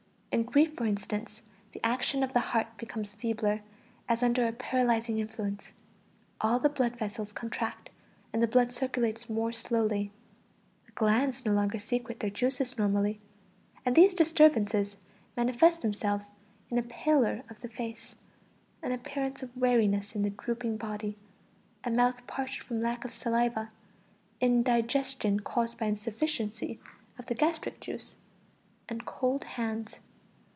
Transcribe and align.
In 0.33 0.43
grief, 0.43 0.75
for 0.77 0.85
instance, 0.85 1.43
the 1.73 1.85
action 1.85 2.23
of 2.23 2.31
the 2.31 2.39
heart 2.39 2.77
becomes 2.77 3.13
feebler, 3.13 3.61
as 4.07 4.23
under 4.23 4.47
a 4.47 4.53
paralyzing 4.53 5.19
influence; 5.19 5.73
all 6.39 6.57
the 6.57 6.69
blood 6.69 6.95
vessels 6.97 7.33
contract, 7.33 7.89
and 8.31 8.41
the 8.41 8.47
blood 8.47 8.71
circulates 8.71 9.29
more 9.29 9.51
slowly, 9.51 10.09
the 10.85 10.93
glands 10.93 11.45
no 11.45 11.51
longer 11.51 11.77
secrete 11.77 12.21
their 12.21 12.29
juices 12.29 12.77
normally, 12.77 13.19
and 13.85 13.93
these 13.93 14.13
disturbances 14.13 14.95
manifest 15.35 15.81
themselves 15.81 16.31
in 16.69 16.77
a 16.77 16.83
pallor 16.83 17.43
of 17.49 17.59
the 17.59 17.67
face, 17.67 18.15
an 18.81 18.93
appearance 18.93 19.43
of 19.43 19.55
weariness 19.57 20.15
in 20.15 20.21
the 20.21 20.29
drooping 20.29 20.77
body, 20.77 21.17
a 21.83 21.91
mouth 21.91 22.25
parched 22.25 22.61
from 22.63 22.79
lack 22.79 23.03
of 23.03 23.11
saliva, 23.11 23.69
indigestion 24.39 25.41
caused 25.41 25.77
by 25.77 25.87
insufficiency 25.87 26.79
of 27.19 27.25
the 27.25 27.35
gastric 27.35 27.81
juice, 27.81 28.15
and 28.87 29.05
cold 29.05 29.43
hands. 29.43 29.99